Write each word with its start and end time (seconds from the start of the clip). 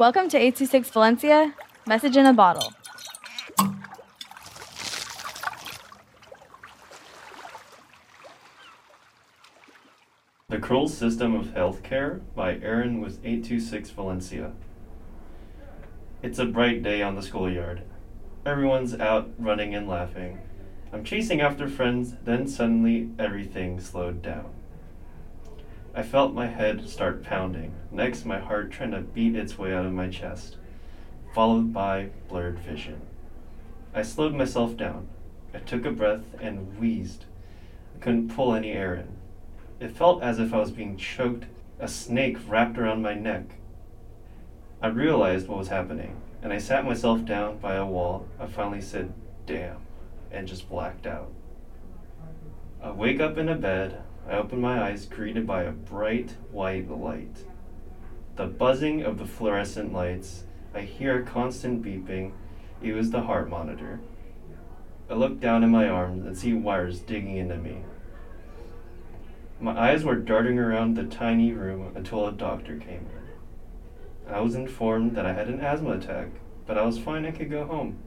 Welcome 0.00 0.30
to 0.30 0.38
826 0.38 0.88
Valencia, 0.88 1.54
message 1.86 2.16
in 2.16 2.24
a 2.24 2.32
bottle. 2.32 2.72
The 10.48 10.58
Cruel 10.58 10.88
System 10.88 11.34
of 11.34 11.48
Healthcare 11.48 12.22
by 12.34 12.54
Aaron 12.62 13.02
with 13.02 13.18
826 13.22 13.90
Valencia. 13.90 14.52
It's 16.22 16.38
a 16.38 16.46
bright 16.46 16.82
day 16.82 17.02
on 17.02 17.14
the 17.14 17.22
schoolyard. 17.22 17.82
Everyone's 18.46 18.98
out 18.98 19.28
running 19.38 19.74
and 19.74 19.86
laughing. 19.86 20.40
I'm 20.94 21.04
chasing 21.04 21.42
after 21.42 21.68
friends, 21.68 22.14
then 22.24 22.48
suddenly 22.48 23.10
everything 23.18 23.78
slowed 23.78 24.22
down. 24.22 24.59
I 25.92 26.02
felt 26.02 26.32
my 26.32 26.46
head 26.46 26.88
start 26.88 27.24
pounding, 27.24 27.74
next, 27.90 28.24
my 28.24 28.38
heart 28.38 28.70
trying 28.70 28.92
to 28.92 29.00
beat 29.00 29.34
its 29.34 29.58
way 29.58 29.74
out 29.74 29.84
of 29.84 29.92
my 29.92 30.08
chest, 30.08 30.56
followed 31.34 31.72
by 31.72 32.10
blurred 32.28 32.60
vision. 32.60 33.00
I 33.92 34.02
slowed 34.02 34.34
myself 34.34 34.76
down. 34.76 35.08
I 35.52 35.58
took 35.58 35.84
a 35.84 35.90
breath 35.90 36.22
and 36.40 36.78
wheezed. 36.78 37.24
I 37.96 37.98
couldn't 37.98 38.34
pull 38.34 38.54
any 38.54 38.70
air 38.70 38.94
in. 38.94 39.08
It 39.80 39.96
felt 39.96 40.22
as 40.22 40.38
if 40.38 40.54
I 40.54 40.58
was 40.58 40.70
being 40.70 40.96
choked, 40.96 41.46
a 41.80 41.88
snake 41.88 42.36
wrapped 42.46 42.78
around 42.78 43.02
my 43.02 43.14
neck. 43.14 43.56
I 44.80 44.88
realized 44.88 45.48
what 45.48 45.58
was 45.58 45.68
happening, 45.68 46.16
and 46.40 46.52
I 46.52 46.58
sat 46.58 46.84
myself 46.84 47.24
down 47.24 47.58
by 47.58 47.74
a 47.74 47.84
wall. 47.84 48.28
I 48.38 48.46
finally 48.46 48.80
said, 48.80 49.12
damn, 49.44 49.78
and 50.30 50.46
just 50.46 50.68
blacked 50.68 51.06
out. 51.06 51.32
I 52.80 52.92
wake 52.92 53.18
up 53.18 53.36
in 53.36 53.48
a 53.48 53.56
bed. 53.56 54.02
I 54.28 54.34
open 54.34 54.60
my 54.60 54.82
eyes, 54.82 55.06
greeted 55.06 55.46
by 55.46 55.62
a 55.62 55.72
bright 55.72 56.36
white 56.50 56.90
light. 56.90 57.44
The 58.36 58.46
buzzing 58.46 59.02
of 59.02 59.18
the 59.18 59.26
fluorescent 59.26 59.92
lights. 59.92 60.44
I 60.74 60.80
hear 60.80 61.20
a 61.20 61.24
constant 61.24 61.82
beeping. 61.82 62.32
It 62.80 62.92
was 62.92 63.10
the 63.10 63.22
heart 63.22 63.48
monitor. 63.48 64.00
I 65.10 65.14
look 65.14 65.40
down 65.40 65.64
in 65.64 65.70
my 65.70 65.88
arms 65.88 66.24
and 66.24 66.38
see 66.38 66.52
wires 66.52 67.00
digging 67.00 67.36
into 67.36 67.56
me. 67.56 67.78
My 69.60 69.78
eyes 69.78 70.04
were 70.04 70.16
darting 70.16 70.58
around 70.58 70.96
the 70.96 71.04
tiny 71.04 71.52
room 71.52 71.92
until 71.94 72.26
a 72.26 72.32
doctor 72.32 72.76
came 72.76 73.06
in. 73.06 74.32
I 74.32 74.40
was 74.40 74.54
informed 74.54 75.16
that 75.16 75.26
I 75.26 75.32
had 75.32 75.48
an 75.48 75.60
asthma 75.60 75.90
attack, 75.90 76.28
but 76.66 76.78
I 76.78 76.84
was 76.84 76.98
fine 76.98 77.24
and 77.24 77.36
could 77.36 77.50
go 77.50 77.64
home. 77.64 77.98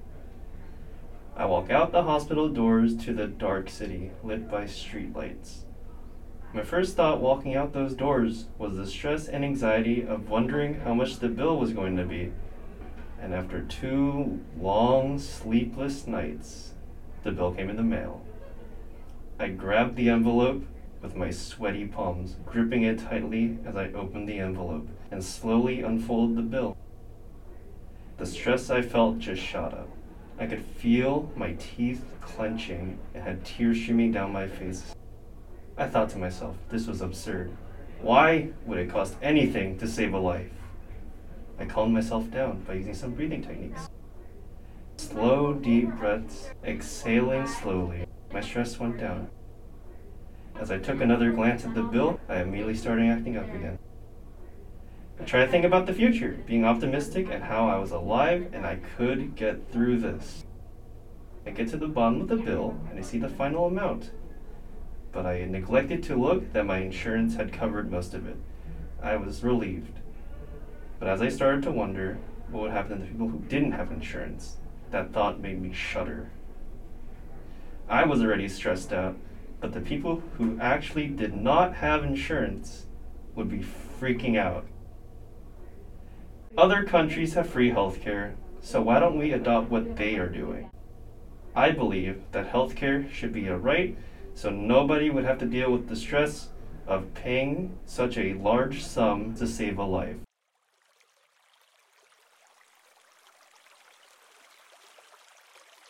I 1.36 1.46
walk 1.46 1.70
out 1.70 1.92
the 1.92 2.04
hospital 2.04 2.48
doors 2.48 2.96
to 3.06 3.14
the 3.14 3.28
dark 3.28 3.70
city, 3.70 4.12
lit 4.24 4.50
by 4.50 4.64
streetlights. 4.64 5.64
My 6.54 6.62
first 6.62 6.96
thought 6.96 7.20
walking 7.20 7.56
out 7.56 7.74
those 7.74 7.96
doors 7.96 8.46
was 8.60 8.76
the 8.76 8.86
stress 8.86 9.28
and 9.28 9.44
anxiety 9.44 10.06
of 10.06 10.30
wondering 10.30 10.82
how 10.82 10.94
much 10.94 11.18
the 11.18 11.28
bill 11.28 11.58
was 11.58 11.74
going 11.74 11.98
to 11.98 12.06
be. 12.06 12.32
And 13.20 13.34
after 13.34 13.64
two 13.64 14.40
long, 14.60 15.18
sleepless 15.18 16.06
nights, 16.06 16.74
the 17.24 17.32
bill 17.32 17.54
came 17.54 17.72
in 17.72 17.76
the 17.76 17.82
mail. 17.82 18.22
I 19.40 19.48
grabbed 19.48 19.96
the 19.96 20.10
envelope 20.10 20.64
with 21.02 21.16
my 21.16 21.32
sweaty 21.32 21.88
palms, 21.88 22.36
gripping 22.46 22.84
it 22.84 23.00
tightly 23.00 23.58
as 23.66 23.76
I 23.76 23.92
opened 23.92 24.30
the 24.30 24.38
envelope 24.38 24.88
and 25.10 25.24
slowly 25.24 25.82
unfolded 25.82 26.38
the 26.38 26.44
bill. 26.44 26.78
The 28.18 28.28
stress 28.28 28.70
I 28.70 28.84
felt 28.84 29.18
just 29.18 29.42
shot 29.42 29.74
up. 29.74 29.90
I 30.38 30.46
could 30.46 30.64
feel 30.64 31.32
my 31.36 31.54
teeth 31.54 32.06
clenching 32.22 33.00
and 33.16 33.24
had 33.24 33.44
tears 33.44 33.82
streaming 33.82 34.12
down 34.12 34.32
my 34.32 34.48
face. 34.48 34.94
I 35.76 35.88
thought 35.88 36.10
to 36.12 36.20
myself, 36.20 36.56
this 36.70 36.86
was 36.86 37.02
absurd. 37.02 37.52
Why 38.02 38.50
would 38.66 38.78
it 38.78 38.92
cost 38.92 39.16
anything 39.22 39.78
to 39.80 39.88
save 39.88 40.14
a 40.14 40.20
life? 40.20 40.52
I 41.58 41.66
calmed 41.66 41.94
myself 41.94 42.30
down 42.30 42.64
by 42.68 42.74
using 42.74 42.94
some 42.94 43.14
breathing 43.14 43.42
techniques. 43.42 43.90
Slow, 44.98 45.54
deep 45.54 45.90
breaths, 45.96 46.50
exhaling 46.64 47.48
slowly, 47.48 48.06
my 48.32 48.42
stress 48.42 48.80
went 48.80 49.00
down. 49.00 49.30
As 50.60 50.70
I 50.70 50.78
took 50.78 51.02
another 51.02 51.32
glance 51.32 51.66
at 51.66 51.74
the 51.74 51.82
bill, 51.82 52.20
I 52.30 52.42
immediately 52.42 52.76
started 52.76 53.10
acting 53.10 53.38
up 53.38 53.52
again. 53.54 53.80
I 55.20 55.24
tried 55.24 55.46
to 55.46 55.52
think 55.52 55.66
about 55.66 55.88
the 55.88 55.94
future, 55.94 56.38
being 56.46 56.66
optimistic 56.66 57.30
and 57.32 57.44
how 57.44 57.68
I 57.68 57.78
was 57.78 57.92
alive 57.92 58.50
and 58.54 58.66
I 58.66 58.76
could 58.98 59.36
get 59.36 59.72
through 59.72 60.00
this. 60.00 60.44
I 61.46 61.52
get 61.52 61.70
to 61.70 61.78
the 61.78 61.88
bottom 61.88 62.22
of 62.22 62.28
the 62.28 62.36
bill 62.36 62.78
and 62.90 63.00
I 63.00 63.02
see 63.02 63.18
the 63.18 63.30
final 63.30 63.66
amount, 63.66 64.12
but 65.14 65.26
I 65.26 65.46
neglected 65.46 66.04
to 66.04 66.16
look 66.16 66.52
that 66.52 66.66
my 66.66 66.80
insurance 66.80 67.36
had 67.36 67.54
covered 67.54 67.90
most 67.90 68.14
of 68.14 68.28
it. 68.28 68.36
I 69.02 69.16
was 69.16 69.44
relieved. 69.44 70.00
But 71.00 71.08
as 71.08 71.22
I 71.22 71.30
started 71.30 71.64
to 71.64 71.72
wonder 71.72 72.18
what 72.50 72.64
would 72.64 72.72
happen 72.72 73.00
to 73.00 73.04
the 73.04 73.12
people 73.12 73.30
who 73.30 73.40
didn't 73.40 73.72
have 73.72 73.92
insurance, 73.92 74.58
that 74.92 75.14
thought 75.14 75.40
made 75.40 75.62
me 75.62 75.72
shudder. 75.72 76.30
I 77.88 78.04
was 78.06 78.22
already 78.22 78.50
stressed 78.50 78.92
out 78.92 79.16
but 79.64 79.72
the 79.72 79.80
people 79.80 80.22
who 80.38 80.60
actually 80.60 81.08
did 81.08 81.34
not 81.34 81.76
have 81.76 82.04
insurance 82.04 82.86
would 83.34 83.50
be 83.50 83.60
freaking 83.98 84.38
out. 84.38 84.66
Other 86.58 86.84
countries 86.84 87.36
have 87.36 87.48
free 87.48 87.72
healthcare, 87.72 88.34
so 88.60 88.82
why 88.82 89.00
don't 89.00 89.18
we 89.18 89.32
adopt 89.32 89.72
what 89.72 89.96
they 89.96 90.18
are 90.18 90.28
doing? 90.28 90.70
I 91.56 91.72
believe 91.72 92.22
that 92.34 92.52
healthcare 92.52 93.10
should 93.10 93.32
be 93.32 93.48
a 93.48 93.56
right 93.56 93.98
so 94.36 94.50
nobody 94.50 95.10
would 95.10 95.26
have 95.26 95.38
to 95.40 95.46
deal 95.46 95.72
with 95.72 95.88
the 95.88 95.96
stress 95.96 96.50
of 96.88 97.14
paying 97.14 97.78
such 97.86 98.18
a 98.18 98.34
large 98.34 98.84
sum 98.84 99.34
to 99.36 99.48
save 99.48 99.78
a 99.78 99.84
life. 99.84 100.18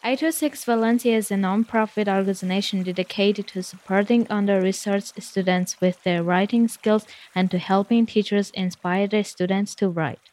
826 0.06 0.66
Valencia 0.66 1.16
is 1.16 1.32
a 1.32 1.38
non-profit 1.38 2.10
organization 2.10 2.84
dedicated 2.84 3.48
to 3.48 3.64
supporting 3.64 4.28
under-researched 4.30 5.24
students 5.24 5.80
with 5.80 6.04
their 6.04 6.22
writing 6.22 6.68
skills 6.68 7.06
and 7.34 7.50
to 7.50 7.58
helping 7.58 8.06
teachers 8.06 8.50
inspire 8.50 9.08
their 9.08 9.24
students 9.24 9.74
to 9.76 9.88
write. 9.88 10.33